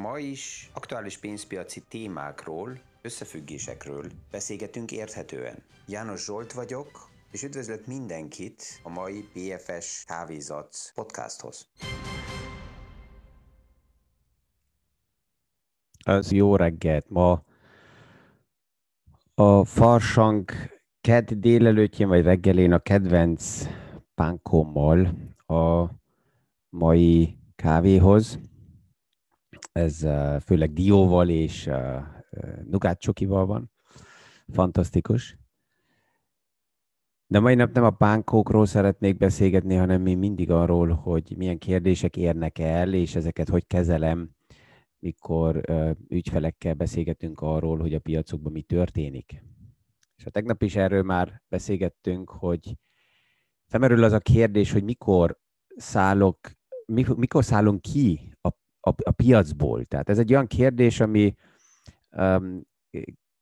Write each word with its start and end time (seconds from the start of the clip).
Ma 0.00 0.18
is 0.18 0.70
aktuális 0.74 1.18
pénzpiaci 1.18 1.80
témákról, 1.88 2.80
összefüggésekről 3.02 4.10
beszélgetünk 4.30 4.92
érthetően. 4.92 5.62
János 5.86 6.24
Zsolt 6.24 6.52
vagyok, 6.52 7.10
és 7.30 7.42
üdvözlök 7.42 7.86
mindenkit 7.86 8.80
a 8.82 8.88
mai 8.88 9.28
PFS 9.32 10.04
Kávézac 10.04 10.92
podcasthoz. 10.94 11.68
Az 16.04 16.32
jó 16.32 16.56
reggelt! 16.56 17.08
Ma 17.08 17.42
a 19.34 19.64
farsang 19.64 20.50
kedd 21.00 21.28
délelőttjén 21.34 22.08
vagy 22.08 22.22
reggelén 22.22 22.72
a 22.72 22.78
kedvenc 22.78 23.66
pánkommal 24.14 25.14
a 25.46 25.90
mai 26.68 27.38
kávéhoz. 27.54 28.38
Ez 29.72 30.06
főleg 30.44 30.72
dióval 30.72 31.28
és 31.28 31.70
nugát 32.64 33.00
csokival 33.00 33.46
van. 33.46 33.70
Fantasztikus. 34.48 35.38
De 37.26 37.40
mai 37.40 37.54
nap 37.54 37.72
nem 37.72 37.84
a 37.84 37.90
pánkókról 37.90 38.66
szeretnék 38.66 39.16
beszélgetni, 39.16 39.74
hanem 39.74 40.02
mi 40.02 40.14
mindig 40.14 40.50
arról, 40.50 40.88
hogy 40.88 41.34
milyen 41.36 41.58
kérdések 41.58 42.16
érnek 42.16 42.58
el, 42.58 42.94
és 42.94 43.14
ezeket 43.14 43.48
hogy 43.48 43.66
kezelem, 43.66 44.30
mikor 44.98 45.60
ügyfelekkel 46.08 46.74
beszélgetünk 46.74 47.40
arról, 47.40 47.78
hogy 47.78 47.94
a 47.94 48.00
piacokban 48.00 48.52
mi 48.52 48.62
történik. 48.62 49.42
És 50.16 50.26
a 50.26 50.30
tegnap 50.30 50.62
is 50.62 50.76
erről 50.76 51.02
már 51.02 51.42
beszélgettünk, 51.48 52.30
hogy 52.30 52.76
felmerül 53.66 54.04
az 54.04 54.12
a 54.12 54.18
kérdés, 54.18 54.72
hogy 54.72 54.84
mikor 54.84 55.38
szállok, 55.76 56.38
mikor 57.16 57.44
szállunk 57.44 57.80
ki 57.80 58.35
a, 58.86 58.94
a, 59.02 59.10
piacból. 59.10 59.84
Tehát 59.84 60.08
ez 60.08 60.18
egy 60.18 60.32
olyan 60.32 60.46
kérdés, 60.46 61.00
ami 61.00 61.34
um, 62.10 62.62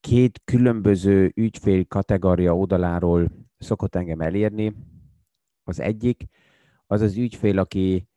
két 0.00 0.40
különböző 0.44 1.32
ügyfél 1.34 1.84
kategória 1.84 2.56
oldaláról 2.56 3.30
szokott 3.58 3.94
engem 3.94 4.20
elérni. 4.20 4.74
Az 5.62 5.80
egyik 5.80 6.24
az 6.86 7.00
az 7.00 7.16
ügyfél, 7.16 7.58
aki 7.58 8.08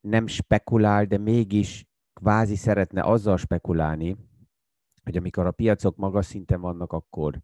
nem 0.00 0.26
spekulál, 0.26 1.04
de 1.04 1.18
mégis 1.18 1.86
kvázi 2.12 2.56
szeretne 2.56 3.02
azzal 3.02 3.36
spekulálni, 3.36 4.16
hogy 5.02 5.16
amikor 5.16 5.46
a 5.46 5.50
piacok 5.50 5.96
magas 5.96 6.26
szinten 6.26 6.60
vannak, 6.60 6.92
akkor 6.92 7.40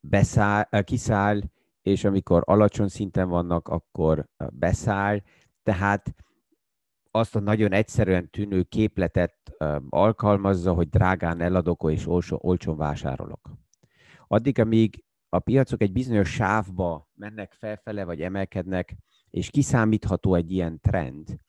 beszáll, 0.00 0.82
kiszáll, 0.84 1.40
és 1.82 2.04
amikor 2.04 2.42
alacsony 2.46 2.88
szinten 2.88 3.28
vannak, 3.28 3.68
akkor 3.68 4.28
beszáll. 4.52 5.20
Tehát 5.62 6.14
azt 7.10 7.36
a 7.36 7.40
nagyon 7.40 7.72
egyszerűen 7.72 8.30
tűnő 8.30 8.62
képletet 8.62 9.36
alkalmazza, 9.88 10.72
hogy 10.72 10.88
drágán 10.88 11.40
eladok 11.40 11.86
és 11.90 12.06
olcsó, 12.06 12.38
olcsón 12.42 12.76
vásárolok. 12.76 13.50
Addig, 14.26 14.58
amíg 14.58 15.04
a 15.28 15.38
piacok 15.38 15.82
egy 15.82 15.92
bizonyos 15.92 16.30
sávba 16.30 17.08
mennek 17.14 17.52
felfele, 17.52 18.04
vagy 18.04 18.20
emelkednek, 18.20 18.96
és 19.30 19.50
kiszámítható 19.50 20.34
egy 20.34 20.52
ilyen 20.52 20.80
trend, 20.80 21.40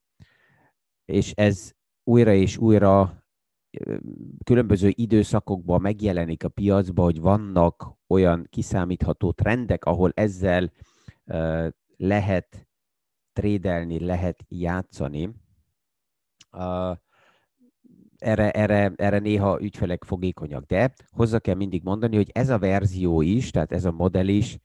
és 1.06 1.32
ez 1.32 1.72
újra 2.04 2.34
és 2.34 2.58
újra 2.58 3.24
különböző 4.44 4.92
időszakokban 4.92 5.82
megjelenik 5.82 6.44
a 6.44 6.50
piacban, 6.50 7.06
hogy 7.06 7.20
vannak 7.20 7.94
olyan 8.08 8.48
kiszámítható 8.50 9.32
trendek, 9.32 9.86
ahol 9.86 10.12
ezzel 10.14 10.72
lehet 11.98 12.68
trédelni, 13.34 14.00
lehet 14.00 14.46
játszani. 14.48 15.30
Erre, 18.18 18.52
erre, 18.52 18.94
erre 18.96 19.20
néha 19.20 19.62
ügyfelek 19.62 20.04
fogékonyak, 20.04 20.66
de 20.66 20.94
hozzá 21.12 21.40
kell 21.40 21.56
mindig 21.56 21.84
mondani, 21.84 22.16
hogy 22.16 22.30
ez 22.34 22.50
a 22.50 22.60
verzió 22.60 23.22
is, 23.22 23.52
tehát 23.52 23.72
ez 23.72 23.86
a 23.86 23.92
modell 23.92 24.28
is 24.28 24.60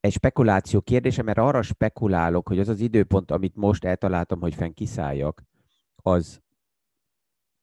egy 0.00 0.12
spekuláció 0.12 0.80
kérdése, 0.80 1.22
mert 1.22 1.38
arra 1.38 1.62
spekulálok, 1.62 2.48
hogy 2.48 2.58
az 2.58 2.68
az 2.68 2.80
időpont, 2.80 3.30
amit 3.30 3.56
most 3.56 3.84
eltaláltam, 3.84 4.40
hogy 4.40 4.54
fenn 4.54 4.72
kiszálljak, 4.72 5.42
az 5.96 6.40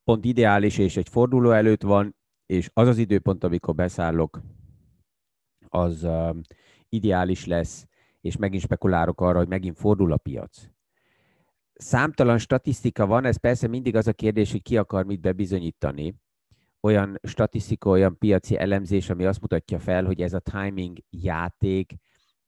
pont 0.03 0.25
ideális, 0.25 0.77
és 0.77 0.97
egy 0.97 1.09
forduló 1.09 1.51
előtt 1.51 1.81
van, 1.81 2.15
és 2.45 2.69
az 2.73 2.87
az 2.87 2.97
időpont, 2.97 3.43
amikor 3.43 3.75
beszállok, 3.75 4.41
az 5.69 6.03
uh, 6.03 6.35
ideális 6.89 7.45
lesz, 7.45 7.87
és 8.21 8.37
megint 8.37 8.63
spekulálok 8.63 9.21
arra, 9.21 9.37
hogy 9.37 9.47
megint 9.47 9.77
fordul 9.77 10.11
a 10.11 10.17
piac. 10.17 10.72
Számtalan 11.73 12.37
statisztika 12.37 13.05
van, 13.05 13.25
ez 13.25 13.37
persze 13.37 13.67
mindig 13.67 13.95
az 13.95 14.07
a 14.07 14.13
kérdés, 14.13 14.51
hogy 14.51 14.61
ki 14.61 14.77
akar 14.77 15.05
mit 15.05 15.21
bebizonyítani. 15.21 16.15
Olyan 16.81 17.19
statisztika, 17.23 17.89
olyan 17.89 18.17
piaci 18.17 18.57
elemzés, 18.57 19.09
ami 19.09 19.25
azt 19.25 19.41
mutatja 19.41 19.79
fel, 19.79 20.05
hogy 20.05 20.21
ez 20.21 20.33
a 20.33 20.39
timing 20.39 20.97
játék, 21.09 21.93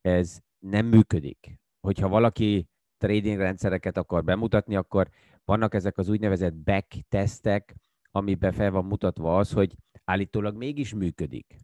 ez 0.02 0.40
nem 0.60 0.86
működik. 0.86 1.60
Hogyha 1.80 2.08
valaki 2.08 2.68
trading 2.98 3.38
rendszereket 3.38 3.98
akar 3.98 4.24
bemutatni, 4.24 4.76
akkor 4.76 5.10
vannak 5.46 5.74
ezek 5.74 5.98
az 5.98 6.10
úgynevezett 6.10 6.54
back 6.54 6.96
tesztek, 7.10 7.76
amiben 8.12 8.52
fel 8.52 8.72
van 8.72 8.86
mutatva 8.86 9.38
az, 9.38 9.52
hogy 9.52 9.76
állítólag 10.04 10.56
mégis 10.56 10.94
működik. 10.94 11.56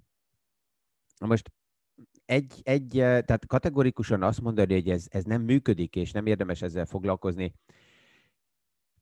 Na 1.17 1.27
most 1.27 1.51
egy, 2.31 2.61
egy, 2.63 2.89
tehát 2.91 3.47
kategorikusan 3.47 4.23
azt 4.23 4.41
mondani, 4.41 4.73
hogy 4.73 4.89
ez, 4.89 5.05
ez 5.09 5.23
nem 5.23 5.41
működik, 5.41 5.95
és 5.95 6.11
nem 6.11 6.25
érdemes 6.25 6.61
ezzel 6.61 6.85
foglalkozni, 6.85 7.53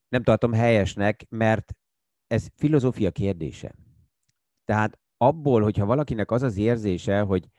nem 0.08 0.24
tartom 0.24 0.54
helyesnek, 0.54 1.26
mert 1.30 1.74
ez 2.28 2.48
filozófia 2.56 3.12
kérdése. 3.12 3.76
Tehát 4.66 5.00
abból, 5.18 5.62
hogyha 5.62 5.86
valakinek 5.86 6.32
az 6.32 6.42
az 6.42 6.58
érzése, 6.58 7.20
hogy 7.20 7.50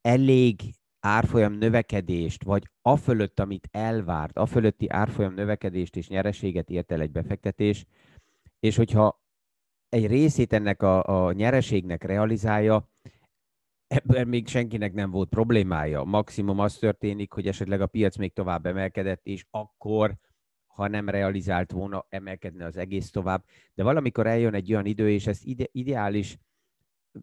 elég 0.00 0.60
árfolyam 1.00 1.52
növekedést, 1.52 2.44
vagy 2.44 2.70
afölött, 2.82 3.40
amit 3.40 3.68
elvárt, 3.70 4.38
afölötti 4.38 4.88
árfolyam 4.88 5.34
növekedést 5.34 5.96
és 5.96 6.08
nyereséget 6.08 6.70
ért 6.70 6.92
el 6.92 7.00
egy 7.00 7.12
befektetés, 7.12 7.86
és 8.60 8.76
hogyha 8.76 9.22
egy 9.88 10.06
részét 10.06 10.52
ennek 10.52 10.82
a, 10.82 11.26
a 11.26 11.32
nyereségnek 11.32 12.02
realizálja, 12.04 12.90
ebben 13.86 14.28
még 14.28 14.48
senkinek 14.48 14.92
nem 14.92 15.10
volt 15.10 15.28
problémája. 15.28 16.04
Maximum 16.04 16.58
az 16.58 16.76
történik, 16.76 17.32
hogy 17.32 17.46
esetleg 17.46 17.80
a 17.80 17.86
piac 17.86 18.16
még 18.16 18.32
tovább 18.32 18.66
emelkedett, 18.66 19.26
és 19.26 19.46
akkor, 19.50 20.16
ha 20.66 20.88
nem 20.88 21.08
realizált 21.08 21.72
volna, 21.72 22.06
emelkedne 22.08 22.64
az 22.64 22.76
egész 22.76 23.10
tovább. 23.10 23.44
De 23.74 23.82
valamikor 23.82 24.26
eljön 24.26 24.54
egy 24.54 24.72
olyan 24.72 24.86
idő, 24.86 25.10
és 25.10 25.26
ez 25.26 25.40
ide, 25.42 25.66
ideális 25.72 26.38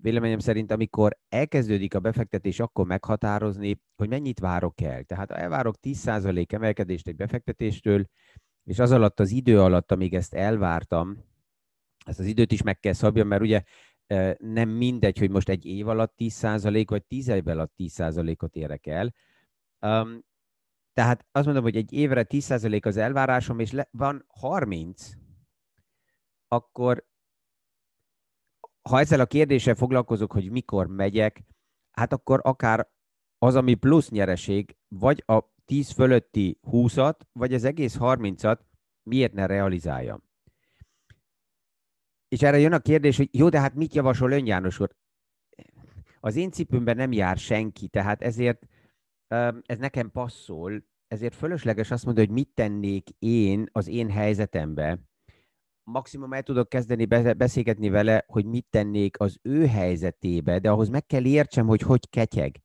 véleményem 0.01 0.39
szerint, 0.39 0.71
amikor 0.71 1.17
elkezdődik 1.29 1.95
a 1.95 1.99
befektetés, 1.99 2.59
akkor 2.59 2.85
meghatározni, 2.85 3.81
hogy 3.95 4.09
mennyit 4.09 4.39
várok 4.39 4.81
el. 4.81 5.03
Tehát 5.03 5.31
ha 5.31 5.37
elvárok 5.37 5.75
10% 5.81 6.51
emelkedést 6.51 7.07
egy 7.07 7.15
befektetéstől, 7.15 8.05
és 8.63 8.79
az 8.79 8.91
alatt 8.91 9.19
az 9.19 9.31
idő 9.31 9.61
alatt, 9.61 9.91
amíg 9.91 10.13
ezt 10.13 10.33
elvártam, 10.33 11.17
ezt 12.05 12.19
az 12.19 12.25
időt 12.25 12.51
is 12.51 12.61
meg 12.61 12.79
kell 12.79 12.93
szabjam, 12.93 13.27
mert 13.27 13.41
ugye 13.41 13.63
nem 14.37 14.69
mindegy, 14.69 15.17
hogy 15.17 15.29
most 15.29 15.49
egy 15.49 15.65
év 15.65 15.87
alatt 15.87 16.13
10% 16.17 16.85
vagy 16.87 17.03
10 17.03 17.27
év 17.27 17.47
alatt 17.47 17.73
10%-ot 17.77 18.55
érek 18.55 18.87
el. 18.87 19.13
Um, 19.79 20.23
tehát 20.93 21.25
azt 21.31 21.45
mondom, 21.45 21.63
hogy 21.63 21.75
egy 21.75 21.93
évre 21.93 22.25
10% 22.29 22.85
az 22.85 22.97
elvárásom, 22.97 23.59
és 23.59 23.71
le, 23.71 23.87
van 23.91 24.25
30, 24.27 25.09
akkor 26.47 27.05
ha 28.89 28.99
ezzel 28.99 29.19
a 29.19 29.25
kérdéssel 29.25 29.75
foglalkozok, 29.75 30.31
hogy 30.31 30.51
mikor 30.51 30.87
megyek, 30.87 31.43
hát 31.91 32.13
akkor 32.13 32.39
akár 32.43 32.91
az, 33.37 33.55
ami 33.55 33.73
plusz 33.73 34.09
nyereség, 34.09 34.77
vagy 34.87 35.23
a 35.25 35.39
10 35.65 35.91
fölötti 35.91 36.59
20-at, 36.63 37.19
vagy 37.31 37.53
az 37.53 37.63
egész 37.63 37.97
30-at 37.99 38.59
miért 39.03 39.33
ne 39.33 39.45
realizáljam? 39.45 40.23
És 42.33 42.41
erre 42.41 42.59
jön 42.59 42.73
a 42.73 42.79
kérdés, 42.79 43.17
hogy 43.17 43.29
jó, 43.31 43.49
de 43.49 43.59
hát 43.59 43.75
mit 43.75 43.93
javasol 43.93 44.31
ön 44.31 44.45
János 44.45 44.79
úr? 44.79 44.95
Az 46.19 46.35
én 46.35 46.51
cipőmben 46.51 46.95
nem 46.95 47.11
jár 47.11 47.37
senki, 47.37 47.87
tehát 47.87 48.21
ezért 48.21 48.67
ez 49.61 49.77
nekem 49.77 50.11
passzol, 50.11 50.85
ezért 51.07 51.35
fölösleges 51.35 51.91
azt 51.91 52.05
mondani, 52.05 52.25
hogy 52.27 52.35
mit 52.35 52.49
tennék 52.53 53.09
én 53.19 53.69
az 53.71 53.87
én 53.87 54.09
helyzetembe, 54.09 54.99
maximum 55.83 56.33
el 56.33 56.43
tudok 56.43 56.69
kezdeni 56.69 57.05
beszélgetni 57.33 57.89
vele, 57.89 58.23
hogy 58.27 58.45
mit 58.45 58.67
tennék 58.69 59.19
az 59.19 59.39
ő 59.41 59.67
helyzetébe, 59.67 60.59
de 60.59 60.69
ahhoz 60.69 60.89
meg 60.89 61.05
kell 61.05 61.25
értsem, 61.25 61.67
hogy 61.67 61.81
hogy 61.81 62.09
ketyeg. 62.09 62.61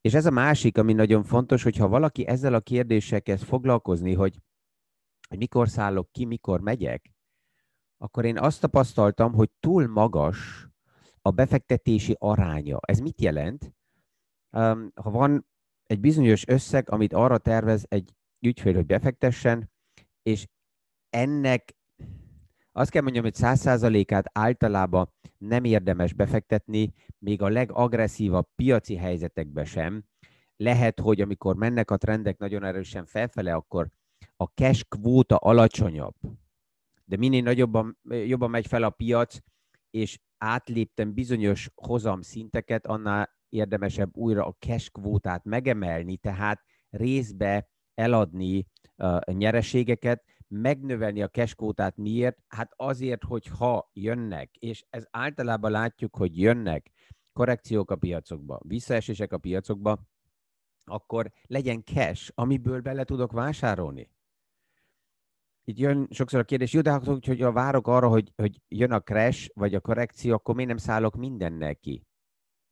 És 0.00 0.14
ez 0.14 0.26
a 0.26 0.30
másik, 0.30 0.78
ami 0.78 0.92
nagyon 0.92 1.22
fontos, 1.22 1.62
hogyha 1.62 1.88
valaki 1.88 2.26
ezzel 2.26 2.54
a 2.54 2.60
kérdéssel 2.60 3.22
kezd 3.22 3.44
foglalkozni, 3.44 4.14
hogy, 4.14 4.38
hogy 5.28 5.38
mikor 5.38 5.68
szállok 5.68 6.12
ki, 6.12 6.24
mikor 6.24 6.60
megyek, 6.60 7.13
akkor 7.98 8.24
én 8.24 8.38
azt 8.38 8.60
tapasztaltam, 8.60 9.32
hogy 9.32 9.50
túl 9.60 9.86
magas 9.86 10.68
a 11.22 11.30
befektetési 11.30 12.16
aránya. 12.18 12.78
Ez 12.80 12.98
mit 12.98 13.20
jelent? 13.20 13.74
Ha 14.94 15.10
van 15.10 15.46
egy 15.86 16.00
bizonyos 16.00 16.46
összeg, 16.46 16.90
amit 16.90 17.12
arra 17.12 17.38
tervez 17.38 17.84
egy 17.88 18.14
ügyfél, 18.40 18.74
hogy 18.74 18.86
befektessen, 18.86 19.70
és 20.22 20.46
ennek 21.10 21.76
azt 22.72 22.90
kell 22.90 23.02
mondjam, 23.02 23.24
hogy 23.24 23.34
száz 23.34 23.60
százalékát 23.60 24.30
általában 24.32 25.12
nem 25.38 25.64
érdemes 25.64 26.12
befektetni, 26.12 26.92
még 27.18 27.42
a 27.42 27.48
legagresszívabb 27.48 28.48
piaci 28.54 28.96
helyzetekbe 28.96 29.64
sem. 29.64 30.04
Lehet, 30.56 31.00
hogy 31.00 31.20
amikor 31.20 31.56
mennek 31.56 31.90
a 31.90 31.96
trendek 31.96 32.38
nagyon 32.38 32.64
erősen 32.64 33.06
felfele, 33.06 33.54
akkor 33.54 33.88
a 34.36 34.44
cash 34.44 34.84
kvóta 34.88 35.36
alacsonyabb. 35.36 36.14
De 37.04 37.16
minél 37.16 37.42
nagyobban, 37.42 37.98
jobban 38.08 38.50
megy 38.50 38.66
fel 38.66 38.82
a 38.82 38.90
piac, 38.90 39.38
és 39.90 40.18
átléptem 40.38 41.14
bizonyos 41.14 41.70
hozam 41.74 42.20
szinteket, 42.20 42.86
annál 42.86 43.36
érdemesebb 43.48 44.16
újra 44.16 44.46
a 44.46 44.56
cash 44.58 44.90
kvótát 44.90 45.44
megemelni, 45.44 46.16
tehát 46.16 46.64
részbe 46.90 47.68
eladni 47.94 48.66
a 48.96 49.32
nyereségeket, 49.32 50.24
megnövelni 50.48 51.22
a 51.22 51.28
cash 51.28 51.54
kvótát. 51.54 51.96
Miért? 51.96 52.38
Hát 52.48 52.72
azért, 52.76 53.24
hogy 53.24 53.46
ha 53.46 53.90
jönnek, 53.92 54.56
és 54.56 54.84
ez 54.90 55.06
általában 55.10 55.70
látjuk, 55.70 56.16
hogy 56.16 56.38
jönnek 56.38 56.90
korrekciók 57.32 57.90
a 57.90 57.96
piacokba, 57.96 58.60
visszaesések 58.64 59.32
a 59.32 59.38
piacokba, 59.38 60.02
akkor 60.84 61.32
legyen 61.46 61.84
cash, 61.84 62.30
amiből 62.34 62.80
bele 62.80 63.04
tudok 63.04 63.32
vásárolni. 63.32 64.10
Itt 65.66 65.78
jön 65.78 66.08
sokszor 66.10 66.40
a 66.40 66.44
kérdés, 66.44 66.72
jó, 66.72 66.80
de 66.80 66.92
hogy 66.92 67.40
ha 67.40 67.52
várok 67.52 67.86
arra, 67.86 68.08
hogy, 68.08 68.32
hogy 68.36 68.60
jön 68.68 68.92
a 68.92 69.00
crash, 69.00 69.50
vagy 69.54 69.74
a 69.74 69.80
korrekció, 69.80 70.34
akkor 70.34 70.54
miért 70.54 70.70
nem 70.70 70.78
szállok 70.78 71.16
mindennel 71.16 71.76
ki? 71.76 72.06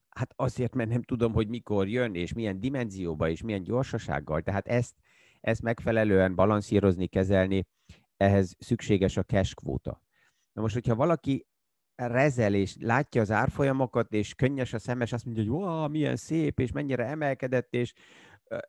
Hát 0.09 0.33
azért, 0.37 0.75
mert 0.75 0.91
nem 0.91 1.03
tudom, 1.03 1.33
hogy 1.33 1.49
mikor 1.49 1.89
jön, 1.89 2.15
és 2.15 2.33
milyen 2.33 2.61
dimenzióba, 2.61 3.29
és 3.29 3.43
milyen 3.43 3.63
gyorsasággal. 3.63 4.43
Tehát 4.43 4.69
ezt, 4.69 4.95
ezt 5.41 5.63
megfelelően 5.63 6.35
balanszírozni, 6.35 7.07
kezelni, 7.07 7.67
ehhez 8.17 8.57
szükséges 8.59 9.17
a 9.17 9.23
cash 9.23 9.55
kvóta. 9.55 10.03
Na 10.53 10.63
most, 10.63 10.75
hogyha 10.75 10.95
valaki 10.95 11.47
rezel, 11.95 12.55
és 12.55 12.77
látja 12.81 13.21
az 13.21 13.31
árfolyamokat, 13.31 14.13
és 14.13 14.35
könnyes 14.35 14.73
a 14.73 14.79
szemes, 14.79 15.13
azt 15.13 15.25
mondja, 15.25 15.43
hogy 15.43 15.53
wow, 15.53 15.89
milyen 15.89 16.17
szép, 16.17 16.61
és 16.61 16.73
mennyire 16.73 17.05
emelkedett, 17.07 17.75
és 17.75 17.93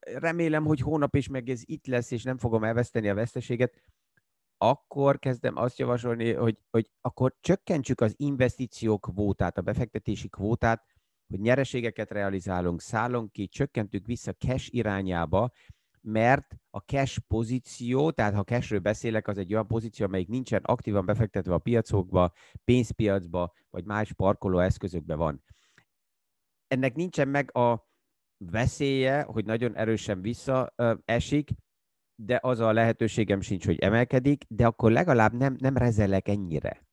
remélem, 0.04 0.66
hogy 0.66 0.80
hónap 0.80 1.16
is 1.16 1.28
meg 1.28 1.50
ez 1.50 1.62
itt 1.66 1.88
lesz, 1.88 2.12
és 2.12 2.24
nem 2.24 2.38
fogom 2.38 2.64
elveszteni 2.64 3.10
a 3.10 3.14
veszteséget, 3.14 3.84
akkor 4.70 5.20
kezdem 5.20 5.58
azt 5.58 5.78
javasolni, 5.78 6.34
hogy, 6.34 6.58
hogy 6.70 6.90
akkor 7.02 7.36
csökkentsük 7.40 8.02
az 8.02 8.14
investíció 8.18 8.98
kvótát, 8.98 9.58
a 9.58 9.62
befektetési 9.62 10.30
kvótát, 10.30 10.84
hogy 11.28 11.40
nyereségeket 11.40 12.12
realizálunk, 12.12 12.82
szállunk 12.82 13.32
ki, 13.32 13.48
csökkentük 13.48 14.06
vissza 14.06 14.34
cash 14.34 14.74
irányába, 14.74 15.52
mert 16.02 16.56
a 16.70 16.78
cash 16.78 17.20
pozíció, 17.20 18.12
tehát 18.12 18.34
ha 18.34 18.44
cashről 18.44 18.80
beszélek, 18.80 19.28
az 19.28 19.38
egy 19.38 19.54
olyan 19.54 19.68
pozíció, 19.68 20.06
amelyik 20.06 20.28
nincsen 20.28 20.64
aktívan 20.64 21.06
befektetve 21.06 21.54
a 21.54 21.58
piacokba, 21.58 22.34
pénzpiacba, 22.64 23.54
vagy 23.70 23.86
más 23.86 24.14
parkoló 24.14 24.60
eszközökbe 24.60 25.16
van. 25.16 25.44
Ennek 26.68 26.96
nincsen 26.96 27.28
meg 27.28 27.58
a 27.58 27.88
veszélye, 28.38 29.22
hogy 29.22 29.46
nagyon 29.46 29.76
erősen 29.76 30.22
visszaesik, 30.22 31.50
de 32.16 32.40
az 32.42 32.60
a 32.60 32.74
lehetőségem 32.74 33.42
sincs, 33.42 33.66
hogy 33.66 33.80
emelkedik, 33.80 34.44
de 34.48 34.66
akkor 34.66 34.92
legalább 34.92 35.34
nem, 35.34 35.56
nem 35.60 35.78
rezelek 35.78 36.28
ennyire. 36.28 36.86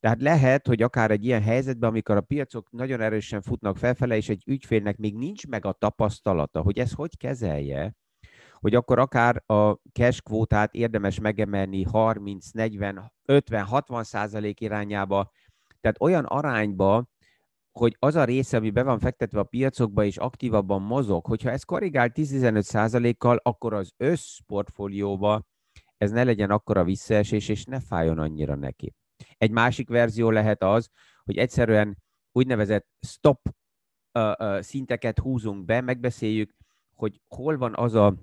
Tehát 0.00 0.22
lehet, 0.22 0.66
hogy 0.66 0.82
akár 0.82 1.10
egy 1.10 1.24
ilyen 1.24 1.42
helyzetben, 1.42 1.88
amikor 1.88 2.16
a 2.16 2.20
piacok 2.20 2.70
nagyon 2.70 3.00
erősen 3.00 3.42
futnak 3.42 3.76
felfele, 3.76 4.16
és 4.16 4.28
egy 4.28 4.42
ügyfélnek 4.46 4.96
még 4.96 5.16
nincs 5.16 5.46
meg 5.46 5.64
a 5.64 5.72
tapasztalata, 5.72 6.60
hogy 6.60 6.78
ez 6.78 6.92
hogy 6.92 7.16
kezelje, 7.16 7.94
hogy 8.52 8.74
akkor 8.74 8.98
akár 8.98 9.42
a 9.46 9.72
cash 9.92 10.22
kvótát 10.22 10.74
érdemes 10.74 11.20
megemelni 11.20 11.82
30, 11.82 12.50
40, 12.50 13.12
50, 13.24 13.64
60 13.64 14.04
százalék 14.04 14.60
irányába, 14.60 15.30
tehát 15.80 16.00
olyan 16.00 16.24
arányba, 16.24 17.08
hogy 17.78 17.96
az 17.98 18.14
a 18.14 18.24
része, 18.24 18.56
ami 18.56 18.70
be 18.70 18.82
van 18.82 18.98
fektetve 18.98 19.38
a 19.38 19.44
piacokba 19.44 20.04
és 20.04 20.16
aktívabban 20.16 20.82
mozog, 20.82 21.26
hogyha 21.26 21.50
ez 21.50 21.62
korrigál 21.62 22.10
10-15 22.14 22.60
százalékkal, 22.60 23.40
akkor 23.42 23.74
az 23.74 23.92
összportfólióba 23.96 25.44
ez 25.96 26.10
ne 26.10 26.24
legyen 26.24 26.50
akkora 26.50 26.84
visszaesés, 26.84 27.48
és 27.48 27.64
ne 27.64 27.80
fájjon 27.80 28.18
annyira 28.18 28.54
neki. 28.54 28.94
Egy 29.38 29.50
másik 29.50 29.88
verzió 29.88 30.30
lehet 30.30 30.62
az, 30.62 30.88
hogy 31.24 31.36
egyszerűen 31.36 32.02
úgynevezett 32.32 32.86
stop 33.06 33.48
uh, 34.18 34.32
uh, 34.38 34.60
szinteket 34.60 35.18
húzunk 35.18 35.64
be, 35.64 35.80
megbeszéljük, 35.80 36.54
hogy 36.94 37.20
hol 37.28 37.56
van 37.56 37.74
az 37.76 37.94
a, 37.94 38.16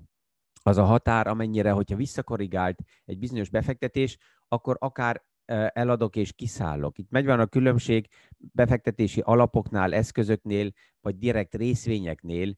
az 0.64 0.78
a 0.78 0.84
határ, 0.84 1.28
amennyire, 1.28 1.72
hogyha 1.72 1.96
visszakorrigált 1.96 2.80
egy 3.06 3.20
bizonyos 3.20 3.50
befektetés, 3.50 4.18
akkor 4.48 4.78
akár 4.80 5.24
eladok 5.46 6.16
és 6.16 6.34
kiszállok. 6.34 6.98
Itt 6.98 7.10
megvan 7.10 7.40
a 7.40 7.46
különbség 7.46 8.08
befektetési 8.38 9.22
alapoknál, 9.24 9.94
eszközöknél, 9.94 10.72
vagy 11.02 11.18
direkt 11.18 11.56
részvényeknél, 11.56 12.56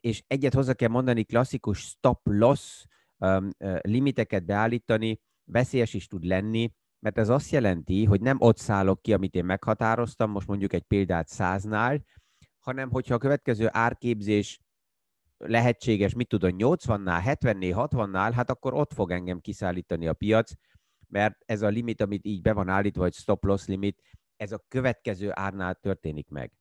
és 0.00 0.22
egyet 0.26 0.54
hozzá 0.54 0.72
kell 0.72 0.88
mondani, 0.88 1.24
klasszikus 1.24 1.78
stop 1.78 2.20
loss 2.24 2.84
limiteket 3.80 4.44
beállítani, 4.44 5.20
veszélyes 5.44 5.94
is 5.94 6.06
tud 6.06 6.24
lenni, 6.24 6.72
mert 6.98 7.18
ez 7.18 7.28
azt 7.28 7.50
jelenti, 7.50 8.04
hogy 8.04 8.20
nem 8.20 8.36
ott 8.40 8.58
szállok 8.58 9.02
ki, 9.02 9.12
amit 9.12 9.34
én 9.34 9.44
meghatároztam, 9.44 10.30
most 10.30 10.46
mondjuk 10.46 10.72
egy 10.72 10.82
példát 10.82 11.28
száznál, 11.28 12.04
hanem 12.58 12.90
hogyha 12.90 13.14
a 13.14 13.18
következő 13.18 13.68
árképzés 13.70 14.60
lehetséges, 15.36 16.14
mit 16.14 16.28
tudom, 16.28 16.50
80-nál, 16.58 17.20
70-nél, 17.24 17.88
60-nál, 17.90 18.32
hát 18.34 18.50
akkor 18.50 18.74
ott 18.74 18.92
fog 18.92 19.10
engem 19.10 19.40
kiszállítani 19.40 20.06
a 20.06 20.12
piac, 20.12 20.52
mert 21.12 21.36
ez 21.46 21.62
a 21.62 21.68
limit, 21.68 22.00
amit 22.00 22.24
így 22.24 22.42
be 22.42 22.52
van 22.52 22.68
állítva, 22.68 23.00
vagy 23.00 23.14
stop 23.14 23.44
loss 23.44 23.66
limit, 23.66 24.02
ez 24.36 24.52
a 24.52 24.64
következő 24.68 25.30
árnál 25.32 25.74
történik 25.74 26.28
meg. 26.28 26.52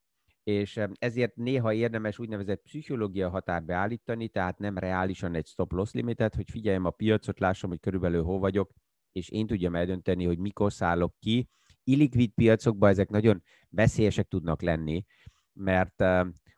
És 0.43 0.79
ezért 0.99 1.35
néha 1.35 1.73
érdemes 1.73 2.19
úgynevezett 2.19 2.61
pszichológia 2.61 3.29
határ 3.29 3.63
beállítani, 3.63 4.27
tehát 4.27 4.57
nem 4.57 4.77
reálisan 4.77 5.35
egy 5.35 5.47
stop 5.47 5.71
loss 5.71 5.91
limitet, 5.91 6.35
hogy 6.35 6.49
figyeljem 6.49 6.85
a 6.85 6.89
piacot, 6.89 7.39
lássam, 7.39 7.69
hogy 7.69 7.79
körülbelül 7.79 8.23
hol 8.23 8.39
vagyok, 8.39 8.71
és 9.11 9.29
én 9.29 9.47
tudjam 9.47 9.75
eldönteni, 9.75 10.25
hogy 10.25 10.37
mikor 10.37 10.71
szállok 10.71 11.13
ki. 11.19 11.49
Illikvid 11.83 12.31
piacokban 12.31 12.89
ezek 12.89 13.09
nagyon 13.09 13.43
veszélyesek 13.69 14.27
tudnak 14.27 14.61
lenni, 14.61 15.05
mert 15.53 16.03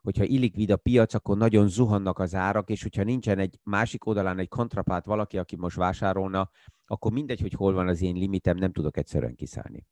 hogyha 0.02 0.24
illikvid 0.24 0.72
a 0.72 0.78
piac, 0.78 1.14
akkor 1.14 1.38
nagyon 1.38 1.68
zuhannak 1.68 2.20
az 2.20 2.36
árak, 2.36 2.70
és 2.70 2.82
hogyha 2.82 3.04
nincsen 3.04 3.40
egy 3.40 3.60
másik 3.64 4.06
oldalán 4.06 4.40
egy 4.40 4.48
kontrapát 4.48 5.06
valaki, 5.06 5.38
aki 5.38 5.56
most 5.56 5.76
vásárolna, 5.76 6.50
akkor 6.94 7.12
mindegy, 7.12 7.42
hogy 7.42 7.54
hol 7.54 7.74
van 7.74 7.88
az 7.88 8.02
én 8.02 8.16
limitem, 8.16 8.58
nem 8.58 8.72
tudok 8.72 8.98
egyszerűen 8.98 9.36
kiszállni. 9.36 9.86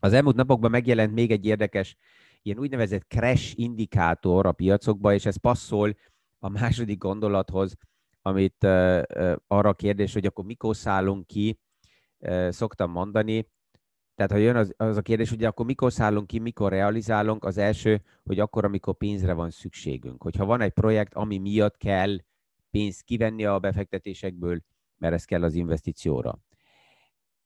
Az 0.00 0.12
elmúlt 0.12 0.36
napokban 0.36 0.70
megjelent 0.70 1.14
még 1.14 1.30
egy 1.30 1.46
érdekes, 1.46 1.96
ilyen 2.42 2.58
úgynevezett 2.58 3.06
crash 3.08 3.58
indikátor 3.58 4.46
a 4.46 4.52
piacokban, 4.52 5.12
és 5.12 5.26
ez 5.26 5.36
passzol 5.36 5.96
a 6.38 6.48
második 6.48 6.98
gondolathoz, 6.98 7.74
amit 8.22 8.64
uh, 8.64 9.02
uh, 9.14 9.36
arra 9.46 9.68
a 9.68 9.74
kérdés, 9.74 10.12
hogy 10.12 10.26
akkor 10.26 10.44
mikor 10.44 10.76
szállunk 10.76 11.26
ki, 11.26 11.60
uh, 12.18 12.50
szoktam 12.50 12.90
mondani. 12.90 13.48
Tehát 14.14 14.30
ha 14.30 14.36
jön 14.38 14.56
az, 14.56 14.74
az 14.76 14.96
a 14.96 15.02
kérdés, 15.02 15.30
hogy 15.30 15.44
akkor 15.44 15.66
mikor 15.66 15.92
szállunk 15.92 16.26
ki, 16.26 16.38
mikor 16.38 16.70
realizálunk, 16.70 17.44
az 17.44 17.58
első, 17.58 18.02
hogy 18.24 18.38
akkor, 18.38 18.64
amikor 18.64 18.96
pénzre 18.96 19.32
van 19.32 19.50
szükségünk. 19.50 20.22
Hogyha 20.22 20.44
van 20.44 20.60
egy 20.60 20.72
projekt, 20.72 21.14
ami 21.14 21.38
miatt 21.38 21.76
kell 21.76 22.16
pénzt 22.70 23.02
kivenni 23.02 23.44
a 23.44 23.58
befektetésekből, 23.58 24.60
mert 24.98 25.14
ez 25.14 25.24
kell 25.24 25.42
az 25.42 25.54
investícióra. 25.54 26.38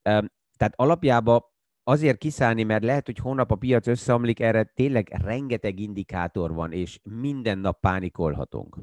Tehát 0.02 0.73
alapjában 0.75 1.42
azért 1.83 2.19
kiszállni, 2.19 2.62
mert 2.62 2.85
lehet, 2.85 3.07
hogy 3.07 3.19
hónap 3.19 3.50
a 3.50 3.54
piac 3.54 3.87
összeomlik, 3.87 4.40
erre 4.40 4.64
tényleg 4.64 5.09
rengeteg 5.09 5.78
indikátor 5.78 6.52
van, 6.52 6.73
és 6.73 7.00
minden 7.02 7.59
nap 7.59 7.80
pánikolhatunk. 7.80 8.78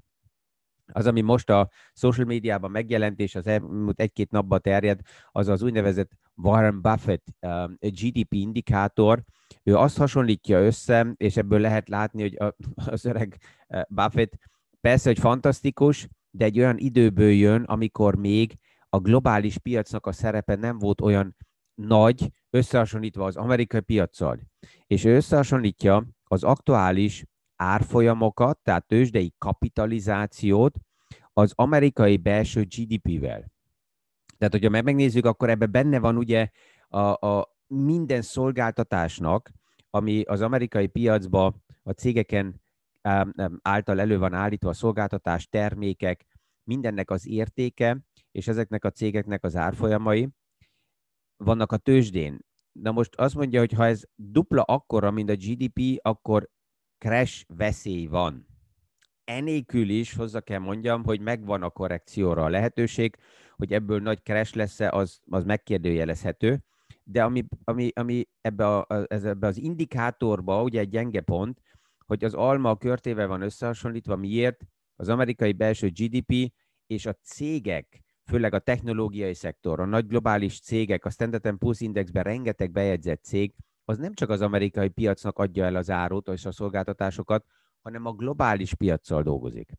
Az, 0.91 1.07
ami 1.07 1.21
most 1.21 1.49
a 1.49 1.69
social 1.93 2.25
médiában 2.25 2.71
megjelent, 2.71 3.19
és 3.19 3.35
az 3.35 3.47
elmúlt 3.47 3.99
egy-két 3.99 4.31
napban 4.31 4.61
terjed, 4.61 4.99
az 5.31 5.47
az 5.47 5.61
úgynevezett 5.61 6.11
Warren 6.35 6.81
Buffett 6.81 7.25
GDP 7.79 8.33
indikátor. 8.33 9.23
Ő 9.63 9.75
azt 9.75 9.97
hasonlítja 9.97 10.59
össze, 10.59 11.13
és 11.17 11.37
ebből 11.37 11.59
lehet 11.59 11.89
látni, 11.89 12.21
hogy 12.21 12.53
az 12.75 13.05
öreg 13.05 13.37
Buffett 13.89 14.37
persze, 14.81 15.09
hogy 15.09 15.19
fantasztikus, 15.19 16.07
de 16.31 16.45
egy 16.45 16.59
olyan 16.59 16.77
időből 16.77 17.31
jön, 17.31 17.63
amikor 17.63 18.15
még 18.15 18.57
a 18.89 18.99
globális 18.99 19.57
piacnak 19.57 20.05
a 20.05 20.11
szerepe 20.11 20.55
nem 20.55 20.77
volt 20.77 21.01
olyan 21.01 21.35
nagy, 21.73 22.31
összehasonlítva 22.49 23.25
az 23.25 23.35
amerikai 23.35 23.79
piaccal. 23.79 24.39
És 24.87 25.03
ő 25.03 25.15
összehasonlítja 25.15 26.07
az 26.23 26.43
aktuális 26.43 27.25
árfolyamokat, 27.55 28.59
tehát 28.63 28.87
tőzsdei 28.87 29.33
kapitalizációt 29.37 30.75
az 31.33 31.51
amerikai 31.55 32.17
belső 32.17 32.63
GDP-vel. 32.63 33.51
Tehát, 34.37 34.53
hogyha 34.53 34.69
megnézzük, 34.69 35.25
akkor 35.25 35.49
ebben 35.49 35.71
benne 35.71 35.99
van 35.99 36.17
ugye 36.17 36.49
a, 36.87 37.27
a 37.27 37.57
minden 37.67 38.21
szolgáltatásnak, 38.21 39.51
ami 39.89 40.21
az 40.21 40.41
amerikai 40.41 40.87
piacba 40.87 41.55
a 41.83 41.91
cégeken 41.91 42.61
által 43.61 43.99
elő 43.99 44.17
van 44.17 44.33
állítva, 44.33 44.69
a 44.69 44.73
szolgáltatás, 44.73 45.47
termékek, 45.47 46.25
mindennek 46.63 47.09
az 47.09 47.27
értéke, 47.27 47.99
és 48.31 48.47
ezeknek 48.47 48.85
a 48.85 48.91
cégeknek 48.91 49.43
az 49.43 49.55
árfolyamai. 49.55 50.29
vannak 51.43 51.71
a 51.71 51.77
tőzsdén. 51.77 52.39
Na 52.71 52.91
most 52.91 53.15
azt 53.15 53.35
mondja, 53.35 53.59
hogy 53.59 53.71
ha 53.71 53.85
ez 53.85 54.03
dupla 54.15 54.61
akkora, 54.61 55.11
mint 55.11 55.29
a 55.29 55.35
GDP, 55.35 55.99
akkor 56.01 56.49
crash 56.97 57.45
veszély 57.47 58.05
van. 58.05 58.47
Enélkül 59.23 59.89
is 59.89 60.13
hozzá 60.13 60.39
kell 60.39 60.59
mondjam, 60.59 61.03
hogy 61.03 61.19
megvan 61.19 61.63
a 61.63 61.69
korrekcióra 61.69 62.43
a 62.43 62.49
lehetőség, 62.49 63.15
hogy 63.55 63.73
ebből 63.73 63.99
nagy 63.99 64.21
crash 64.23 64.55
lesz-e, 64.55 64.89
az, 64.89 65.19
az 65.29 65.43
megkérdőjelezhető. 65.43 66.63
De 67.03 67.23
ami, 67.23 67.45
ami, 67.63 67.91
ami 67.95 68.27
ebbe, 68.41 68.67
a, 68.67 69.05
ez 69.07 69.23
ebbe 69.23 69.47
az 69.47 69.57
indikátorba, 69.57 70.63
ugye 70.63 70.79
egy 70.79 70.89
gyenge 70.89 71.21
pont, 71.21 71.61
hogy 72.07 72.23
az 72.23 72.33
alma 72.33 72.69
a 72.69 72.77
körtével 72.77 73.27
van 73.27 73.41
összehasonlítva. 73.41 74.15
Miért? 74.15 74.65
Az 74.95 75.09
amerikai 75.09 75.51
belső 75.51 75.89
GDP 75.89 76.53
és 76.87 77.05
a 77.05 77.13
cégek, 77.13 78.01
főleg 78.25 78.53
a 78.53 78.59
technológiai 78.59 79.33
szektor, 79.33 79.79
a 79.79 79.85
nagy 79.85 80.07
globális 80.07 80.59
cégek, 80.59 81.05
a 81.05 81.09
Standard 81.09 81.55
Poor's 81.59 81.77
Indexben 81.79 82.23
rengeteg 82.23 82.71
bejegyzett 82.71 83.23
cég, 83.23 83.53
az 83.85 83.97
nem 83.97 84.13
csak 84.13 84.29
az 84.29 84.41
amerikai 84.41 84.89
piacnak 84.89 85.39
adja 85.39 85.65
el 85.65 85.75
az 85.75 85.89
árut 85.89 86.27
és 86.27 86.45
a 86.45 86.51
szolgáltatásokat, 86.51 87.45
hanem 87.81 88.05
a 88.05 88.11
globális 88.11 88.73
piaccal 88.73 89.23
dolgozik. 89.23 89.71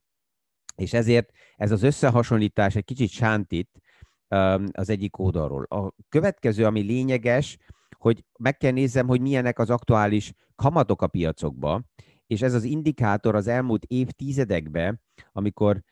És 0.75 0.93
ezért 0.93 1.31
ez 1.57 1.71
az 1.71 1.83
összehasonlítás 1.83 2.77
egy 2.77 2.85
kicsit 2.85 3.11
sántít 3.11 3.81
az 4.73 4.89
egyik 4.89 5.19
oldalról. 5.19 5.63
A 5.63 5.93
következő, 6.09 6.65
ami 6.65 6.81
lényeges, 6.81 7.59
hogy 7.99 8.25
meg 8.39 8.57
kell 8.57 8.73
nézzem, 8.73 9.07
hogy 9.07 9.21
milyenek 9.21 9.59
az 9.59 9.71
aktuális 9.71 10.33
kamatok 10.55 11.03
a 11.03 11.07
piacokba, 11.07 11.83
és 12.29 12.43
ez 12.43 12.55
az 12.55 12.65
indikátor 12.65 13.35
az 13.35 13.47
elmúlt 13.47 13.85
évtizedekben, 13.85 15.01
amikor 15.33 15.83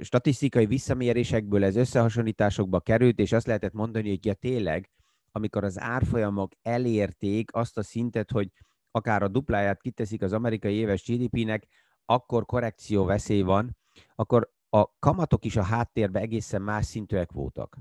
statisztikai 0.00 0.66
visszamérésekből 0.66 1.64
ez 1.64 1.76
összehasonlításokba 1.76 2.80
került, 2.80 3.18
és 3.18 3.32
azt 3.32 3.46
lehetett 3.46 3.72
mondani, 3.72 4.08
hogy 4.08 4.24
ja 4.24 4.34
tényleg, 4.34 4.90
amikor 5.32 5.64
az 5.64 5.80
árfolyamok 5.80 6.52
elérték 6.62 7.54
azt 7.54 7.78
a 7.78 7.82
szintet, 7.82 8.30
hogy 8.30 8.50
akár 8.90 9.22
a 9.22 9.28
dupláját 9.28 9.80
kiteszik 9.80 10.22
az 10.22 10.32
amerikai 10.32 10.74
éves 10.74 11.04
GDP-nek, 11.04 11.66
akkor 12.04 12.46
korrekció 12.46 13.04
veszély 13.04 13.42
van, 13.42 13.76
akkor 14.14 14.52
a 14.68 14.98
kamatok 14.98 15.44
is 15.44 15.56
a 15.56 15.62
háttérben 15.62 16.22
egészen 16.22 16.62
más 16.62 16.86
szintűek 16.86 17.32
voltak. 17.32 17.78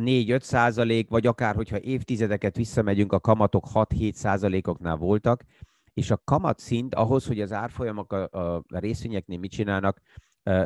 4-5 0.00 0.40
százalék, 0.40 1.08
vagy 1.08 1.26
akár, 1.26 1.54
hogyha 1.54 1.80
évtizedeket 1.80 2.56
visszamegyünk, 2.56 3.12
a 3.12 3.20
kamatok 3.20 3.66
6-7 3.74 4.12
százalékoknál 4.12 4.96
voltak, 4.96 5.44
és 5.98 6.10
a 6.10 6.20
kamatszint 6.24 6.94
ahhoz, 6.94 7.26
hogy 7.26 7.40
az 7.40 7.52
árfolyamok 7.52 8.12
a, 8.12 8.28
a 8.32 8.62
részvényeknél 8.68 9.38
mit 9.38 9.50
csinálnak, 9.50 10.00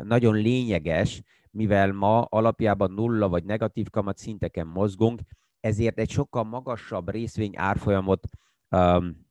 nagyon 0.03 0.35
lényeges, 0.35 1.21
mivel 1.51 1.91
ma 1.91 2.21
alapjában 2.21 2.91
nulla 2.91 3.29
vagy 3.29 3.43
negatív 3.43 3.89
kamatszinteken 3.89 4.67
mozgunk, 4.67 5.21
ezért 5.59 5.99
egy 5.99 6.09
sokkal 6.09 6.43
magasabb 6.43 7.09
részvény 7.09 7.57
árfolyamot 7.57 8.27
um, 8.69 9.27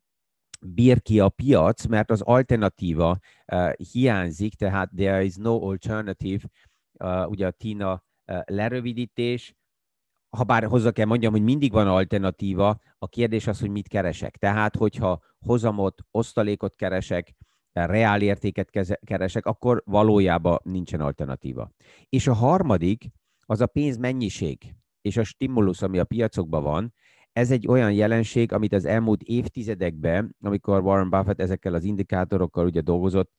bír 0.61 1.03
ki 1.03 1.21
a 1.21 1.29
piac, 1.29 1.87
mert 1.87 2.11
az 2.11 2.21
alternatíva 2.21 3.19
uh, 3.53 3.73
hiányzik, 3.73 4.55
tehát 4.55 4.91
there 4.97 5.25
is 5.25 5.35
no 5.37 5.69
alternative, 5.69 6.49
uh, 6.93 7.29
ugye 7.29 7.47
a 7.47 7.51
TINA 7.51 8.05
uh, 8.27 8.43
lerövidítés, 8.45 9.55
ha 10.37 10.45
bár 10.45 10.65
hozzá 10.65 10.91
kell 10.91 11.07
mondjam, 11.07 11.33
hogy 11.33 11.43
mindig 11.43 11.73
van 11.73 11.89
alternatíva, 11.89 12.81
a 12.99 13.09
kérdés 13.09 13.47
az, 13.47 13.61
hogy 13.61 13.71
mit 13.71 13.89
keresek. 13.89 14.37
Tehát, 14.37 14.77
hogyha 14.77 15.21
hozamot, 15.43 16.03
osztalékot 16.11 16.75
keresek, 16.75 17.35
reál 17.73 18.23
értéket 18.23 18.71
keresek, 19.05 19.47
akkor 19.47 19.83
valójában 19.87 20.59
nincsen 20.63 21.01
alternatíva. 21.01 21.71
És 22.09 22.27
a 22.27 22.33
harmadik, 22.33 23.11
az 23.41 23.61
a 23.61 23.67
pénz 23.67 23.97
mennyiség 23.97 24.75
és 25.01 25.17
a 25.17 25.25
stimulus, 25.25 25.83
ami 25.83 25.99
a 25.99 26.05
piacokban 26.05 26.63
van, 26.63 26.95
ez 27.33 27.51
egy 27.51 27.67
olyan 27.67 27.93
jelenség, 27.93 28.53
amit 28.53 28.73
az 28.73 28.85
elmúlt 28.85 29.23
évtizedekben, 29.23 30.37
amikor 30.41 30.83
Warren 30.83 31.11
Buffett 31.11 31.41
ezekkel 31.41 31.75
az 31.75 31.85
indikátorokkal 31.85 32.67
ugye 32.67 32.81
dolgozott, 32.81 33.33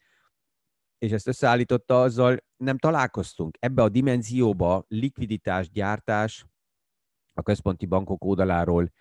és 0.98 1.12
ezt 1.12 1.27
összeállította, 1.27 2.01
azzal 2.01 2.38
nem 2.57 2.77
találkoztunk. 2.77 3.57
Ebbe 3.60 3.81
a 3.81 3.89
dimenzióba 3.89 4.86
likviditás, 4.88 5.69
gyártás 5.69 6.45
a 7.33 7.41
központi 7.41 7.86
bankok 7.86 8.24
oldaláról 8.24 8.91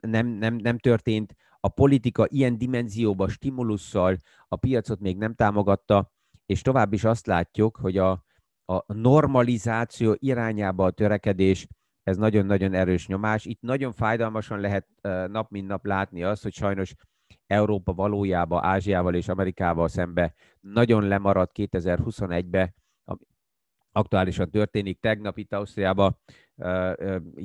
nem, 0.00 0.26
nem, 0.26 0.54
nem 0.54 0.78
történt. 0.78 1.34
A 1.60 1.68
politika 1.68 2.26
ilyen 2.28 2.58
dimenzióba, 2.58 3.28
stimulusszal 3.28 4.16
a 4.48 4.56
piacot 4.56 5.00
még 5.00 5.16
nem 5.16 5.34
támogatta, 5.34 6.12
és 6.46 6.62
tovább 6.62 6.92
is 6.92 7.04
azt 7.04 7.26
látjuk, 7.26 7.76
hogy 7.76 7.98
a, 7.98 8.10
a 8.64 8.92
normalizáció 8.92 10.16
irányába 10.18 10.84
a 10.84 10.90
törekedés 10.90 11.66
ez 12.02 12.16
nagyon-nagyon 12.16 12.74
erős 12.74 13.06
nyomás. 13.06 13.44
Itt 13.44 13.60
nagyon 13.60 13.92
fájdalmasan 13.92 14.60
lehet 14.60 14.86
nap 15.28 15.50
mint 15.50 15.66
nap 15.66 15.86
látni 15.86 16.22
azt, 16.22 16.42
hogy 16.42 16.52
sajnos 16.52 16.94
Európa 17.46 17.92
valójában 17.92 18.64
Ázsiával 18.64 19.14
és 19.14 19.28
Amerikával 19.28 19.88
szembe 19.88 20.34
nagyon 20.60 21.08
lemaradt 21.08 21.52
2021-be, 21.54 22.74
aktuálisan 23.92 24.50
történik. 24.50 25.00
Tegnap 25.00 25.38
itt 25.38 25.52
Ausztriában 25.52 26.18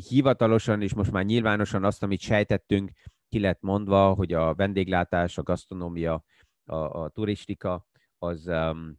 hivatalosan 0.10 0.82
és 0.82 0.94
most 0.94 1.12
már 1.12 1.26
nyilvánosan 1.26 1.84
azt, 1.84 2.04
amit 2.04 2.20
sejtettünk, 2.20 2.92
ki 3.30 3.40
lett 3.40 3.62
mondva, 3.62 4.14
hogy 4.14 4.34
a 4.34 4.54
vendéglátás, 4.54 5.38
a 5.38 5.44
gasztronómia, 5.44 6.24
a, 6.66 6.76
a 6.76 7.10
turistika 7.10 7.88
az 8.18 8.48
um, 8.48 8.98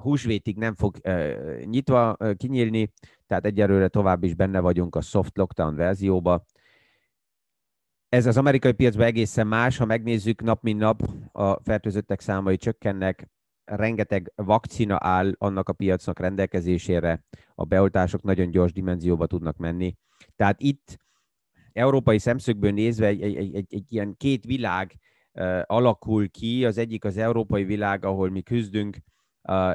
húsvétig 0.00 0.56
nem 0.56 0.74
fog 0.74 0.96
uh, 1.04 1.62
nyitva 1.64 2.16
uh, 2.18 2.34
kinyílni, 2.34 2.92
tehát 3.26 3.44
egyelőre 3.44 3.88
tovább 3.88 4.24
is 4.24 4.34
benne 4.34 4.60
vagyunk 4.60 4.96
a 4.96 5.00
soft 5.00 5.36
lockdown 5.36 5.74
verzióba. 5.74 6.44
Ez 8.08 8.26
az 8.26 8.36
amerikai 8.36 8.72
piacban 8.72 9.06
egészen 9.06 9.46
más, 9.46 9.76
ha 9.76 9.84
megnézzük 9.84 10.42
nap 10.42 10.62
mint 10.62 10.78
nap, 10.78 11.02
a 11.32 11.62
fertőzöttek 11.62 12.20
számai 12.20 12.56
csökkennek, 12.56 13.28
rengeteg 13.64 14.32
vakcina 14.34 14.98
áll 15.00 15.34
annak 15.38 15.68
a 15.68 15.72
piacnak 15.72 16.18
rendelkezésére, 16.18 17.24
a 17.54 17.64
beoltások 17.64 18.22
nagyon 18.22 18.50
gyors 18.50 18.72
dimenzióba 18.72 19.26
tudnak 19.26 19.56
menni. 19.56 19.96
Tehát 20.36 20.60
itt 20.60 20.98
európai 21.76 22.18
szemszögből 22.18 22.70
nézve 22.70 23.06
egy, 23.06 23.22
egy, 23.22 23.54
egy, 23.54 23.66
egy 23.74 23.92
ilyen 23.92 24.16
két 24.16 24.44
világ 24.44 24.98
alakul 25.62 26.30
ki, 26.30 26.64
az 26.64 26.78
egyik 26.78 27.04
az 27.04 27.16
európai 27.16 27.64
világ, 27.64 28.04
ahol 28.04 28.30
mi 28.30 28.42
küzdünk, 28.42 28.96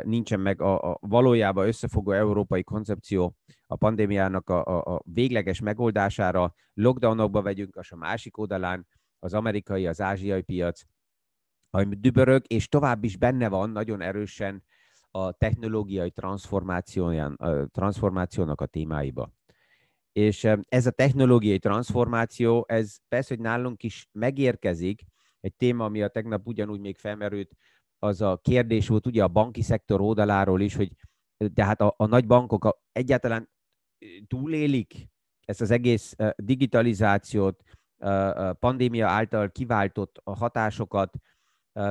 nincsen 0.04 0.40
meg 0.40 0.62
a, 0.62 0.92
a 0.92 0.98
valójában 1.02 1.68
összefogó 1.68 2.12
európai 2.12 2.64
koncepció 2.64 3.36
a 3.68 3.76
pandémiának 3.76 4.50
a, 4.50 4.66
a, 4.66 4.96
a 4.96 5.02
végleges 5.06 5.60
megoldására, 5.60 6.54
lockdownokba 6.74 7.42
vegyünk, 7.42 7.76
a 7.76 7.96
másik 7.96 8.38
oldalán 8.38 8.88
az 9.20 9.34
amerikai, 9.34 9.88
az 9.88 10.02
ázsiai 10.02 10.42
piac, 10.42 10.82
ami 11.70 11.96
dübörög, 11.96 12.44
és 12.48 12.68
tovább 12.68 13.04
is 13.04 13.18
benne 13.18 13.50
van 13.50 13.70
nagyon 13.70 14.02
erősen 14.02 14.64
a 15.12 15.32
technológiai 15.32 16.12
transformációnak 17.72 18.62
a 18.62 18.66
témáiba. 18.66 19.32
És 20.12 20.48
ez 20.68 20.86
a 20.86 20.92
technológiai 20.92 21.60
transformáció, 21.60 22.66
ez 22.68 22.98
persze, 23.08 23.36
hogy 23.36 23.44
nálunk 23.44 23.84
is 23.84 24.08
megérkezik, 24.12 25.02
egy 25.40 25.56
téma, 25.56 25.86
ami 25.86 26.02
a 26.02 26.08
tegnap 26.08 26.48
ugyanúgy 26.48 26.80
még 26.80 26.98
felmerült, 26.98 27.56
az 28.00 28.22
a 28.22 28.38
kérdés 28.38 28.88
volt 28.88 29.06
ugye 29.06 29.24
a 29.24 29.28
banki 29.28 29.62
szektor 29.62 30.02
oldaláról 30.02 30.62
is, 30.62 30.76
hogy 30.76 30.92
tehát 31.54 31.82
a, 31.82 31.94
a 31.98 32.06
nagy 32.06 32.28
bankok 32.28 32.66
a, 32.66 32.82
egyáltalán 32.92 33.50
túlélik 34.28 35.10
ezt 35.46 35.62
az 35.62 35.72
egész 35.72 36.16
digitalizációt, 36.36 37.64
pandémia 38.60 39.08
által 39.08 39.52
kiváltott 39.52 40.22
hatásokat, 40.24 41.18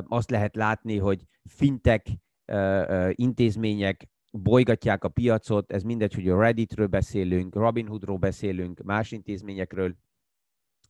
azt 0.09 0.31
lehet 0.31 0.57
látni, 0.57 0.99
hogy 0.99 1.25
fintek 1.45 2.07
intézmények 3.11 4.09
bolygatják 4.31 5.05
a 5.05 5.09
piacot, 5.09 5.73
ez 5.73 5.83
mindegy, 5.83 6.15
hogy 6.15 6.29
a 6.29 6.41
Redditről 6.41 6.87
beszélünk, 6.87 7.55
Robinhoodról 7.55 8.17
beszélünk, 8.17 8.83
más 8.83 9.13
intézményekről, 9.13 9.97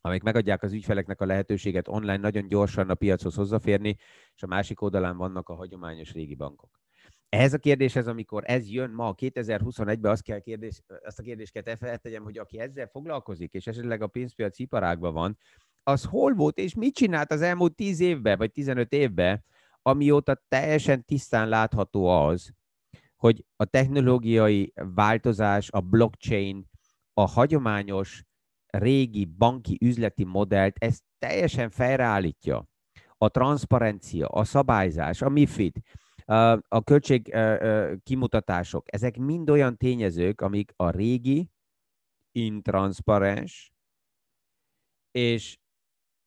amik 0.01 0.23
megadják 0.23 0.63
az 0.63 0.73
ügyfeleknek 0.73 1.21
a 1.21 1.27
lehetőséget 1.27 1.89
online 1.89 2.17
nagyon 2.17 2.49
gyorsan 2.49 2.91
a 2.91 2.95
piachoz 2.95 3.35
hozzáférni, 3.35 3.97
és 4.35 4.43
a 4.43 4.47
másik 4.47 4.81
oldalán 4.81 5.17
vannak 5.17 5.49
a 5.49 5.55
hagyományos 5.55 6.13
régi 6.13 6.35
bankok. 6.35 6.81
Ehhez 7.29 7.53
a 7.53 7.59
kérdéshez, 7.59 8.07
amikor 8.07 8.43
ez 8.47 8.69
jön 8.69 8.91
ma 8.91 9.15
2021-ben, 9.17 10.13
azt, 10.13 10.23
kell 10.23 10.39
kérdés, 10.39 10.83
azt 11.05 11.19
a 11.19 11.23
kérdést 11.23 11.53
kell 11.53 11.77
feltegyem, 11.77 12.23
hogy 12.23 12.39
aki 12.39 12.59
ezzel 12.59 12.87
foglalkozik, 12.87 13.53
és 13.53 13.67
esetleg 13.67 14.03
a 14.03 14.07
pénzpiaci 14.07 14.63
iparágban 14.63 15.13
van, 15.13 15.39
az 15.83 16.05
hol 16.05 16.35
volt, 16.35 16.59
és 16.59 16.75
mit 16.75 16.95
csinált 16.95 17.33
az 17.33 17.43
elmúlt 17.43 17.75
10 17.75 18.01
évben, 18.01 18.39
vagy 18.39 18.53
15 18.53 18.93
évben, 18.93 19.45
amióta 19.83 20.43
teljesen 20.49 21.05
tisztán 21.05 21.49
látható 21.49 22.07
az, 22.07 22.55
hogy 23.21 23.45
a 23.57 23.65
technológiai 23.65 24.73
változás, 24.75 25.71
a 25.71 25.81
blockchain, 25.81 26.69
a 27.15 27.29
hagyományos 27.29 28.25
régi 28.67 29.25
banki 29.25 29.79
üzleti 29.81 30.25
modellt, 30.25 30.77
ez 30.79 30.99
teljesen 31.19 31.71
fejreállítja. 31.71 32.69
A 33.19 33.29
transzparencia, 33.29 34.27
a 34.27 34.45
szabályzás, 34.45 35.23
a 35.23 35.29
MIFID, 35.29 35.77
a 36.69 36.83
költség 36.85 37.37
kimutatások, 38.03 38.95
ezek 38.95 39.17
mind 39.17 39.51
olyan 39.51 39.77
tényezők, 39.77 40.41
amik 40.41 40.73
a 40.77 40.91
régi 40.91 41.51
intranszparens, 42.33 43.73
és 45.11 45.59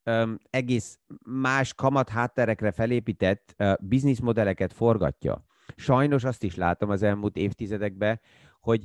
um, 0.04 0.38
egész 0.50 0.98
más 1.24 1.74
kamat 1.74 2.08
hátterekre 2.08 2.72
felépített 2.72 3.54
uh, 3.58 3.74
bizniszmodelleket 3.80 4.72
forgatja. 4.72 5.44
Sajnos 5.76 6.24
azt 6.24 6.42
is 6.42 6.56
látom 6.56 6.90
az 6.90 7.02
elmúlt 7.02 7.36
évtizedekben, 7.36 8.20
hogy 8.60 8.84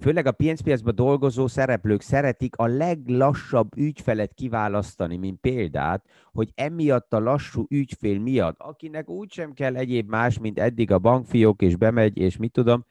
főleg 0.00 0.26
a 0.26 0.32
pénzpiacban 0.32 0.94
dolgozó 0.94 1.46
szereplők 1.46 2.00
szeretik 2.00 2.56
a 2.56 2.66
leglassabb 2.66 3.76
ügyfelet 3.76 4.34
kiválasztani, 4.34 5.16
mint 5.16 5.40
példát, 5.40 6.04
hogy 6.32 6.52
emiatt 6.54 7.12
a 7.12 7.18
lassú 7.18 7.66
ügyfél 7.68 8.18
miatt, 8.18 8.58
akinek 8.58 9.08
úgysem 9.08 9.52
kell 9.52 9.76
egyéb 9.76 10.08
más, 10.08 10.38
mint 10.38 10.58
eddig 10.58 10.90
a 10.90 10.98
bankfiók, 10.98 11.62
és 11.62 11.76
bemegy, 11.76 12.18
és 12.18 12.36
mit 12.36 12.52
tudom, 12.52 12.84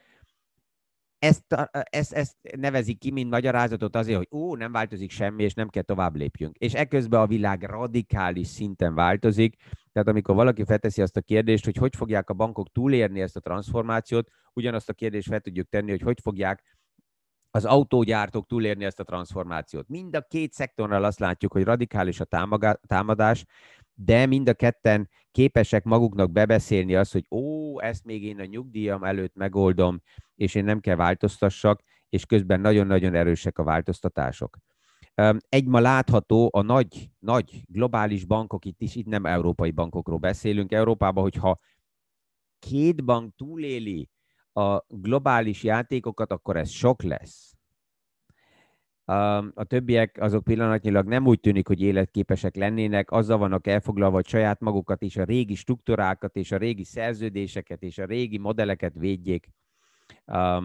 ezt, 1.20 1.70
ezt, 1.90 2.14
ezt 2.14 2.36
nevezik 2.58 3.00
ki, 3.00 3.12
mint 3.12 3.30
magyarázatot 3.30 3.96
azért, 3.96 4.18
hogy 4.18 4.28
ó, 4.32 4.56
nem 4.56 4.72
változik 4.72 5.12
semmi, 5.12 5.44
és 5.44 5.54
nem 5.54 5.70
kell 5.70 5.84
tovább 5.84 6.16
lépjünk. 6.16 6.56
És 6.58 6.74
ekközben 6.74 7.20
a 7.20 7.28
világ 7.28 7.64
radikális 7.64 8.48
szinten 8.48 8.96
változik, 8.96 9.56
tehát 9.96 10.10
amikor 10.10 10.36
valaki 10.36 10.64
felteszi 10.64 11.02
azt 11.02 11.18
a 11.18 11.22
kérdést, 11.22 11.66
hogy 11.66 11.76
hogy 11.76 11.96
fogják 11.96 12.30
a 12.30 12.34
bankok 12.34 12.72
túlérni 12.72 13.22
ezt 13.22 13.36
a 13.36 13.40
transformációt, 13.40 14.30
ugyanazt 14.54 14.90
a 14.90 14.94
kérdést 14.94 15.28
fel 15.28 15.40
tudjuk 15.40 15.70
tenni, 15.70 15.90
hogy 15.90 16.02
hogy 16.02 16.20
fogják 16.22 16.64
az 17.52 17.66
autógyártók 17.66 18.48
túlérni 18.48 18.86
ezt 18.86 19.00
a 19.00 19.04
transformációt. 19.04 19.88
Mind 19.88 20.16
a 20.16 20.22
két 20.22 20.54
szektornal 20.54 21.04
azt 21.04 21.20
látjuk, 21.20 21.52
hogy 21.52 21.64
radikális 21.64 22.20
a 22.20 22.28
támadás, 22.88 23.46
de 23.94 24.26
mind 24.26 24.50
a 24.50 24.54
ketten 24.54 25.10
képesek 25.32 25.84
maguknak 25.84 26.32
bebeszélni 26.32 26.96
azt, 26.96 27.12
hogy 27.12 27.26
ó, 27.30 27.80
ezt 27.82 28.06
még 28.06 28.24
én 28.24 28.40
a 28.40 28.46
nyugdíjam 28.46 29.04
előtt 29.04 29.36
megoldom, 29.36 30.02
és 30.36 30.56
én 30.56 30.64
nem 30.64 30.80
kell 30.80 30.96
változtassak, 30.96 31.82
és 32.10 32.26
közben 32.26 32.60
nagyon-nagyon 32.60 33.16
erősek 33.16 33.58
a 33.58 33.64
változtatások. 33.64 34.58
Egy 35.50 35.66
ma 35.66 35.80
látható 35.80 36.50
a 36.54 36.62
nagy, 36.62 37.10
nagy 37.20 37.64
globális 37.66 38.26
bankok, 38.26 38.66
itt 38.66 38.82
is, 38.82 38.96
itt 38.96 39.06
nem 39.06 39.26
európai 39.26 39.72
bankokról 39.72 40.18
beszélünk, 40.18 40.72
Európában, 40.72 41.24
hogyha 41.24 41.60
két 42.60 43.04
bank 43.04 43.36
túléli 43.36 44.10
a 44.54 44.84
globális 44.88 45.64
játékokat, 45.64 46.32
akkor 46.32 46.58
ez 46.58 46.70
sok 46.70 47.04
lesz. 47.04 47.54
A 49.54 49.64
többiek 49.64 50.18
azok 50.22 50.44
pillanatnyilag 50.44 51.08
nem 51.08 51.28
úgy 51.28 51.40
tűnik, 51.40 51.68
hogy 51.68 51.82
életképesek 51.82 52.56
lennének, 52.56 53.12
azzal 53.12 53.38
vannak 53.38 53.68
elfoglalva, 53.68 54.16
hogy 54.16 54.28
saját 54.28 54.60
magukat 54.60 55.02
és 55.02 55.18
a 55.18 55.24
régi 55.24 55.56
struktúrákat 55.56 56.36
és 56.36 56.52
a 56.52 56.58
régi 56.58 56.84
szerződéseket 56.84 57.84
és 57.84 57.98
a 57.98 58.06
régi 58.06 58.38
modelleket 58.38 58.94
védjék, 58.94 59.50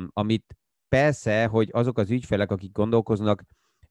amit 0.09 0.57
persze, 0.88 1.47
hogy 1.47 1.69
azok 1.73 1.99
az 1.99 2.11
ügyfelek, 2.11 2.50
akik 2.50 2.73
gondolkoznak, 2.73 3.42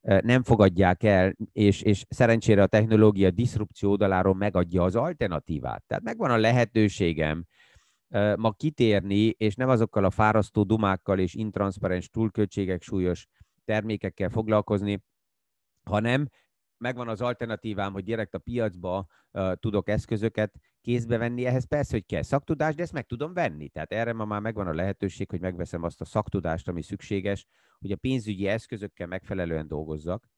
nem 0.02 0.44
fogadják 0.44 1.04
el, 1.04 1.36
és, 1.52 1.82
és 1.82 2.06
szerencsére 2.10 2.62
a 2.62 2.68
technológia 2.68 3.32
diszrupció 3.32 3.90
oldaláról 3.90 4.36
megadja 4.36 4.84
az 4.84 4.96
alternatívát. 4.96 5.84
Tehát 5.88 6.04
megvan 6.04 6.32
a 6.32 6.38
lehetőségem 6.38 7.46
ma 8.36 8.52
kitérni, 8.52 9.26
és 9.26 9.56
nem 9.56 9.70
azokkal 9.70 10.04
a 10.04 10.10
fárasztó 10.10 10.64
dumákkal 10.64 11.20
és 11.20 11.34
intranszparens 11.34 12.10
túlköltségek 12.10 12.82
súlyos 12.82 13.28
termékekkel 13.66 14.30
foglalkozni, 14.30 15.04
hanem 15.84 16.28
megvan 16.80 17.08
az 17.08 17.22
alternatívám, 17.22 17.94
hogy 17.94 18.04
direkt 18.04 18.34
a 18.34 18.40
piacba 18.40 19.08
uh, 19.32 19.54
tudok 19.54 19.90
eszközöket 19.90 20.54
kézbe 20.82 21.18
venni. 21.18 21.46
Ehhez 21.46 21.66
persze, 21.66 21.94
hogy 21.94 22.06
kell 22.06 22.22
szaktudás, 22.22 22.76
de 22.76 22.82
ezt 22.82 22.94
meg 22.94 23.06
tudom 23.06 23.34
venni. 23.34 23.70
Tehát 23.70 23.92
erre 23.92 24.14
ma 24.14 24.26
már 24.26 24.42
megvan 24.42 24.68
a 24.68 24.74
lehetőség, 24.74 25.30
hogy 25.30 25.42
megveszem 25.42 25.84
azt 25.84 26.02
a 26.02 26.06
szaktudást, 26.06 26.68
ami 26.68 26.82
szükséges, 26.82 27.46
hogy 27.80 27.92
a 27.92 27.96
pénzügyi 27.96 28.48
eszközökkel 28.48 29.08
megfelelően 29.08 29.68
dolgozzak. 29.68 30.30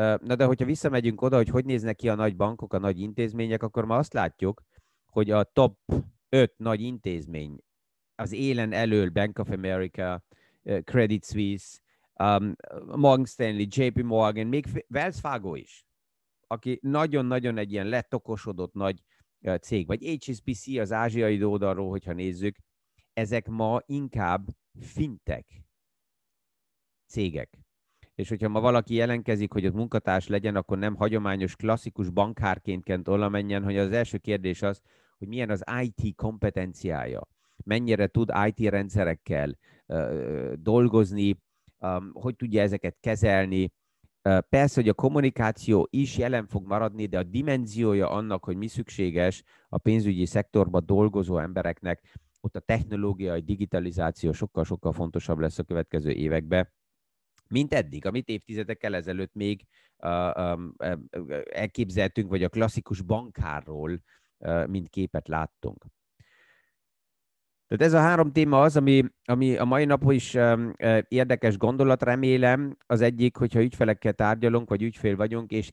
Uh, 0.00 0.18
na 0.20 0.34
de 0.34 0.44
hogyha 0.44 0.64
visszamegyünk 0.64 1.22
oda, 1.22 1.36
hogy 1.36 1.48
hogy 1.48 1.64
néznek 1.64 1.96
ki 1.96 2.08
a 2.08 2.14
nagy 2.14 2.36
bankok, 2.36 2.72
a 2.72 2.78
nagy 2.78 3.00
intézmények, 3.00 3.62
akkor 3.62 3.84
ma 3.84 3.96
azt 3.96 4.12
látjuk, 4.12 4.62
hogy 5.04 5.30
a 5.30 5.44
top 5.44 5.78
5 6.28 6.54
nagy 6.56 6.80
intézmény 6.80 7.58
az 8.14 8.32
élen 8.32 8.72
elől 8.72 9.10
Bank 9.10 9.38
of 9.38 9.50
America, 9.50 10.24
Credit 10.84 11.24
Suisse, 11.24 11.78
um, 12.18 12.54
Morgan 12.86 13.24
Stanley, 13.24 13.66
JP 13.68 14.02
Morgan, 14.02 14.46
még 14.46 14.84
Wells 14.88 15.20
Fargo 15.20 15.54
is, 15.54 15.86
aki 16.46 16.78
nagyon-nagyon 16.82 17.58
egy 17.58 17.72
ilyen 17.72 17.86
letokosodott 17.86 18.74
nagy 18.74 19.02
cég, 19.60 19.86
vagy 19.86 20.18
HSBC 20.24 20.66
az 20.78 20.92
ázsiai 20.92 21.44
oldalról, 21.44 21.88
hogyha 21.88 22.12
nézzük, 22.12 22.56
ezek 23.12 23.48
ma 23.48 23.80
inkább 23.86 24.46
fintek 24.80 25.64
cégek. 27.06 27.58
És 28.14 28.28
hogyha 28.28 28.48
ma 28.48 28.60
valaki 28.60 28.94
jelenkezik, 28.94 29.52
hogy 29.52 29.66
ott 29.66 29.74
munkatárs 29.74 30.26
legyen, 30.26 30.56
akkor 30.56 30.78
nem 30.78 30.94
hagyományos, 30.94 31.56
klasszikus 31.56 32.10
bankárként 32.10 32.84
kell 32.84 33.00
oda 33.04 33.28
menjen, 33.28 33.62
hogy 33.62 33.76
az 33.76 33.92
első 33.92 34.18
kérdés 34.18 34.62
az, 34.62 34.80
hogy 35.18 35.28
milyen 35.28 35.50
az 35.50 35.64
IT 35.82 36.14
kompetenciája, 36.16 37.28
mennyire 37.64 38.06
tud 38.06 38.32
IT 38.46 38.68
rendszerekkel 38.68 39.58
uh, 39.86 40.52
dolgozni, 40.52 41.42
hogy 42.12 42.36
tudja 42.36 42.62
ezeket 42.62 42.96
kezelni. 43.00 43.72
Persze, 44.48 44.80
hogy 44.80 44.88
a 44.88 44.94
kommunikáció 44.94 45.88
is 45.90 46.16
jelen 46.18 46.46
fog 46.46 46.66
maradni, 46.66 47.06
de 47.06 47.18
a 47.18 47.22
dimenziója 47.22 48.10
annak, 48.10 48.44
hogy 48.44 48.56
mi 48.56 48.66
szükséges 48.66 49.42
a 49.68 49.78
pénzügyi 49.78 50.26
szektorban 50.26 50.86
dolgozó 50.86 51.38
embereknek, 51.38 52.18
ott 52.40 52.56
a 52.56 52.60
technológiai 52.60 53.40
digitalizáció 53.40 54.32
sokkal-sokkal 54.32 54.92
fontosabb 54.92 55.38
lesz 55.38 55.58
a 55.58 55.62
következő 55.62 56.10
években, 56.10 56.72
mint 57.48 57.74
eddig, 57.74 58.06
amit 58.06 58.28
évtizedekkel 58.28 58.94
ezelőtt 58.94 59.34
még 59.34 59.66
elképzeltünk, 61.50 62.28
vagy 62.28 62.42
a 62.42 62.48
klasszikus 62.48 63.02
bankárról, 63.02 64.02
mint 64.66 64.88
képet 64.88 65.28
láttunk. 65.28 65.86
Tehát 67.68 67.84
ez 67.84 67.92
a 67.92 68.00
három 68.00 68.32
téma 68.32 68.60
az, 68.60 68.76
ami, 68.76 69.04
ami 69.24 69.56
a 69.56 69.64
mai 69.64 69.84
nap 69.84 70.12
is 70.12 70.34
um, 70.34 70.72
érdekes 71.08 71.56
gondolat, 71.56 72.02
remélem. 72.02 72.76
Az 72.86 73.00
egyik, 73.00 73.36
hogyha 73.36 73.62
ügyfelekkel 73.62 74.12
tárgyalunk, 74.12 74.68
vagy 74.68 74.82
ügyfél 74.82 75.16
vagyunk, 75.16 75.50
és 75.50 75.72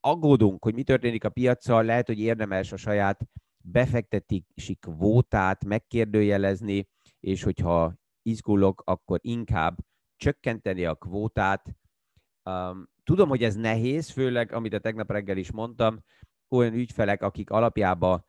aggódunk, 0.00 0.64
hogy 0.64 0.74
mi 0.74 0.82
történik 0.82 1.24
a 1.24 1.28
piacsal, 1.28 1.84
lehet, 1.84 2.06
hogy 2.06 2.20
érdemes 2.20 2.72
a 2.72 2.76
saját 2.76 3.26
befektetési 3.64 4.74
kvótát 4.80 5.64
megkérdőjelezni, 5.64 6.88
és 7.20 7.42
hogyha 7.42 7.94
izgulok, 8.22 8.82
akkor 8.84 9.18
inkább 9.22 9.78
csökkenteni 10.16 10.84
a 10.84 10.94
kvótát. 10.94 11.76
Um, 12.50 12.88
tudom, 13.04 13.28
hogy 13.28 13.42
ez 13.42 13.54
nehéz, 13.54 14.10
főleg, 14.10 14.52
amit 14.52 14.72
a 14.72 14.78
tegnap 14.78 15.10
reggel 15.10 15.36
is 15.36 15.52
mondtam, 15.52 16.04
olyan 16.48 16.74
ügyfelek, 16.74 17.22
akik 17.22 17.50
alapjában 17.50 18.24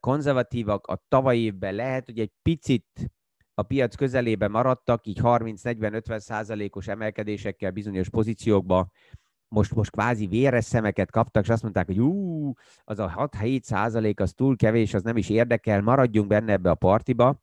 konzervatívak, 0.00 0.86
a 0.86 1.02
tavaly 1.08 1.38
évben 1.38 1.74
lehet, 1.74 2.04
hogy 2.04 2.18
egy 2.18 2.32
picit 2.42 3.10
a 3.54 3.62
piac 3.62 3.94
közelébe 3.94 4.48
maradtak, 4.48 5.06
így 5.06 5.18
30-40-50 5.22 6.18
százalékos 6.18 6.88
emelkedésekkel 6.88 7.70
bizonyos 7.70 8.08
pozíciókba, 8.08 8.90
most, 9.48 9.74
most 9.74 9.90
kvázi 9.90 10.26
véres 10.26 10.64
szemeket 10.64 11.10
kaptak, 11.10 11.42
és 11.42 11.48
azt 11.48 11.62
mondták, 11.62 11.86
hogy 11.86 12.00
ú, 12.00 12.52
az 12.84 12.98
a 12.98 13.28
6-7 13.38 13.62
százalék 13.62 14.20
az 14.20 14.32
túl 14.32 14.56
kevés, 14.56 14.94
az 14.94 15.02
nem 15.02 15.16
is 15.16 15.28
érdekel, 15.28 15.80
maradjunk 15.80 16.28
benne 16.28 16.52
ebbe 16.52 16.70
a 16.70 16.74
partiba. 16.74 17.42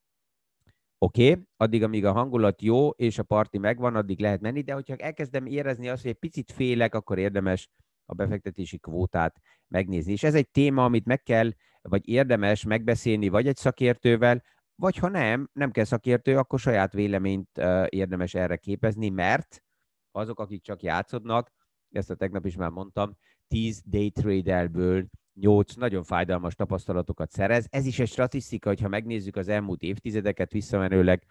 Oké, 0.97 1.29
okay, 1.29 1.43
addig, 1.57 1.83
amíg 1.83 2.05
a 2.05 2.11
hangulat 2.11 2.61
jó, 2.61 2.89
és 2.89 3.17
a 3.17 3.23
parti 3.23 3.57
megvan, 3.57 3.95
addig 3.95 4.19
lehet 4.19 4.41
menni, 4.41 4.61
de 4.61 4.73
hogyha 4.73 4.95
elkezdem 4.95 5.45
érezni 5.45 5.89
azt, 5.89 6.01
hogy 6.01 6.11
egy 6.11 6.17
picit 6.17 6.51
félek, 6.51 6.95
akkor 6.95 7.17
érdemes 7.17 7.69
a 8.09 8.13
befektetési 8.13 8.77
kvótát 8.77 9.41
megnézni. 9.67 10.11
És 10.11 10.23
ez 10.23 10.35
egy 10.35 10.49
téma, 10.49 10.83
amit 10.83 11.05
meg 11.05 11.23
kell, 11.23 11.51
vagy 11.81 12.07
érdemes 12.07 12.63
megbeszélni, 12.63 13.27
vagy 13.27 13.47
egy 13.47 13.55
szakértővel, 13.55 14.43
vagy 14.75 14.97
ha 14.97 15.09
nem, 15.09 15.49
nem 15.53 15.71
kell 15.71 15.83
szakértő, 15.83 16.37
akkor 16.37 16.59
saját 16.59 16.93
véleményt 16.93 17.57
érdemes 17.89 18.33
erre 18.33 18.57
képezni, 18.57 19.09
mert 19.09 19.63
azok, 20.11 20.39
akik 20.39 20.61
csak 20.61 20.81
játszodnak, 20.81 21.51
ezt 21.91 22.09
a 22.09 22.15
tegnap 22.15 22.45
is 22.45 22.55
már 22.55 22.69
mondtam, 22.69 23.17
10 23.47 23.81
day 23.85 24.11
traderből 24.11 25.07
8 25.33 25.73
nagyon 25.73 26.03
fájdalmas 26.03 26.55
tapasztalatokat 26.55 27.31
szerez. 27.31 27.67
Ez 27.69 27.85
is 27.85 27.99
egy 27.99 28.07
statisztika, 28.07 28.69
hogyha 28.69 28.87
megnézzük 28.87 29.35
az 29.35 29.47
elmúlt 29.47 29.81
évtizedeket 29.81 30.51
visszamenőleg, 30.51 31.23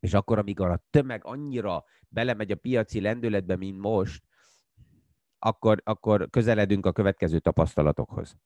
és 0.00 0.14
akkor, 0.14 0.38
amikor 0.38 0.70
a 0.70 0.84
tömeg 0.90 1.24
annyira 1.24 1.84
belemegy 2.08 2.50
a 2.50 2.56
piaci 2.56 3.00
lendületbe, 3.00 3.56
mint 3.56 3.78
most, 3.78 4.24
akkor, 5.44 5.80
akkor 5.84 6.30
közeledünk 6.30 6.86
a 6.86 6.92
következő 6.92 7.38
tapasztalatokhoz. 7.38 8.36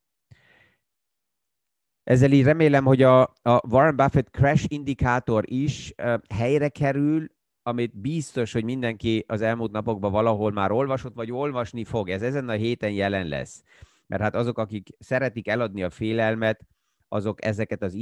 Ezzel 2.03 2.33
így 2.33 2.45
remélem, 2.45 2.85
hogy 2.85 3.03
a, 3.03 3.23
a 3.23 3.61
Warren 3.69 3.97
Buffett 3.97 4.31
crash 4.31 4.65
indikátor 4.69 5.45
is 5.51 5.95
uh, 6.03 6.19
helyre 6.35 6.69
kerül, 6.69 7.29
amit 7.63 7.97
biztos, 7.97 8.53
hogy 8.53 8.65
mindenki 8.65 9.25
az 9.27 9.41
elmúlt 9.41 9.73
napokban 9.73 10.13
valahol 10.13 10.53
már 10.53 10.71
olvasott, 10.71 11.15
vagy 11.15 11.33
olvasni 11.33 11.85
fog. 11.85 12.09
Ez 12.09 12.23
ezen 12.23 12.49
a 12.49 12.53
héten 12.53 12.91
jelen 12.91 13.27
lesz. 13.27 13.63
Mert 14.07 14.23
hát 14.23 14.35
azok, 14.35 14.59
akik 14.59 14.89
szeretik 14.99 15.49
eladni 15.49 15.83
a 15.83 15.91
félelmet, 15.91 16.67
azok 17.09 17.45
ezeket 17.45 17.83
az 17.83 17.95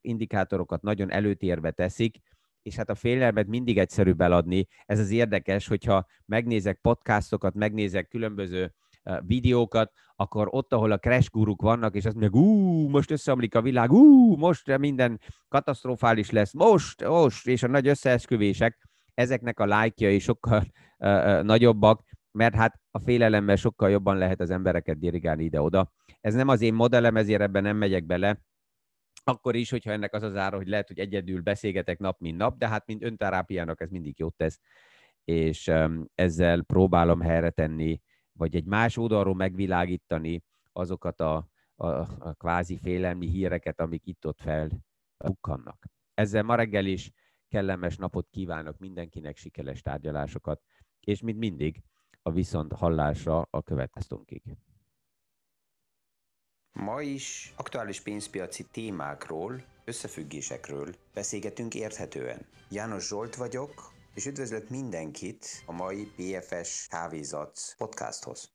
indikátorokat 0.00 0.82
nagyon 0.82 1.10
előtérbe 1.10 1.70
teszik, 1.70 2.18
és 2.66 2.76
hát 2.76 2.90
a 2.90 2.94
félelmet 2.94 3.46
mindig 3.46 3.78
egyszerűbb 3.78 4.20
eladni. 4.20 4.66
Ez 4.86 4.98
az 4.98 5.10
érdekes, 5.10 5.68
hogyha 5.68 6.06
megnézek 6.24 6.78
podcastokat, 6.80 7.54
megnézek 7.54 8.08
különböző 8.08 8.74
videókat, 9.20 9.92
akkor 10.16 10.48
ott, 10.50 10.72
ahol 10.72 10.92
a 10.92 10.98
crash 10.98 11.30
guruk 11.30 11.62
vannak, 11.62 11.94
és 11.94 12.04
azt 12.04 12.14
mondják, 12.16 12.42
ú, 12.44 12.88
most 12.88 13.10
összeomlik 13.10 13.54
a 13.54 13.62
világ, 13.62 13.92
ú, 13.92 14.36
most 14.36 14.78
minden 14.78 15.20
katasztrofális 15.48 16.30
lesz, 16.30 16.52
most, 16.52 17.04
most, 17.04 17.46
és 17.46 17.62
a 17.62 17.68
nagy 17.68 17.88
összeesküvések, 17.88 18.88
ezeknek 19.14 19.60
a 19.60 19.66
lájkjai 19.66 20.18
sokkal 20.18 20.64
uh, 20.98 21.08
uh, 21.08 21.42
nagyobbak, 21.42 22.02
mert 22.30 22.54
hát 22.54 22.80
a 22.90 22.98
félelemmel 22.98 23.56
sokkal 23.56 23.90
jobban 23.90 24.16
lehet 24.16 24.40
az 24.40 24.50
embereket 24.50 24.98
dirigálni 24.98 25.44
ide-oda. 25.44 25.92
Ez 26.20 26.34
nem 26.34 26.48
az 26.48 26.60
én 26.60 26.74
modellem, 26.74 27.16
ezért 27.16 27.40
ebben 27.40 27.62
nem 27.62 27.76
megyek 27.76 28.06
bele, 28.06 28.40
akkor 29.28 29.56
is, 29.56 29.70
hogyha 29.70 29.90
ennek 29.90 30.14
az 30.14 30.22
az 30.22 30.36
ára, 30.36 30.56
hogy 30.56 30.68
lehet, 30.68 30.88
hogy 30.88 30.98
egyedül 30.98 31.42
beszélgetek 31.42 31.98
nap, 31.98 32.20
mint 32.20 32.36
nap, 32.36 32.58
de 32.58 32.68
hát 32.68 32.86
mint 32.86 33.02
önterápiának 33.02 33.80
ez 33.80 33.90
mindig 33.90 34.18
jót 34.18 34.36
tesz, 34.36 34.60
és 35.24 35.72
ezzel 36.14 36.62
próbálom 36.62 37.20
helyre 37.20 37.50
tenni, 37.50 38.00
vagy 38.32 38.56
egy 38.56 38.64
más 38.64 38.96
oldalról 38.96 39.34
megvilágítani 39.34 40.42
azokat 40.72 41.20
a, 41.20 41.48
a, 41.74 41.86
a 42.18 42.34
kvázi 42.34 42.78
félelmi 42.78 43.26
híreket, 43.26 43.80
amik 43.80 44.06
itt-ott 44.06 44.40
felbukkannak. 44.40 45.86
Ezzel 46.14 46.42
ma 46.42 46.54
reggel 46.54 46.86
is 46.86 47.10
kellemes 47.48 47.96
napot 47.96 48.28
kívánok 48.30 48.78
mindenkinek, 48.78 49.36
sikeres 49.36 49.82
tárgyalásokat, 49.82 50.62
és 51.00 51.20
mint 51.20 51.38
mindig, 51.38 51.82
a 52.22 52.30
viszont 52.30 52.72
hallásra 52.72 53.46
a 53.50 53.62
következtőnkig. 53.62 54.42
Ma 56.78 57.02
is 57.02 57.52
aktuális 57.56 58.00
pénzpiaci 58.00 58.62
témákról, 58.72 59.64
összefüggésekről 59.84 60.94
beszélgetünk 61.14 61.74
érthetően. 61.74 62.46
János 62.68 63.06
Zsolt 63.06 63.36
vagyok, 63.36 63.92
és 64.14 64.26
üdvözlök 64.26 64.68
mindenkit 64.68 65.62
a 65.66 65.72
mai 65.72 66.12
BFS 66.16 66.86
Kávézat 66.88 67.74
podcasthoz. 67.78 68.50